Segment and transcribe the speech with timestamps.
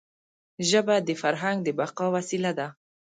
[0.69, 2.67] ژبه د فرهنګ د بقا وسیله ده.